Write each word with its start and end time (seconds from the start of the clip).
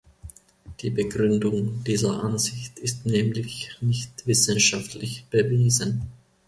Die 0.79 0.89
Begründung 0.89 1.83
dieser 1.83 2.23
Ansicht 2.23 2.79
ist 2.79 3.05
nämlich 3.05 3.69
nicht 3.81 4.25
wissenschaftlich 4.25 5.25
bewiesen. 5.29 6.07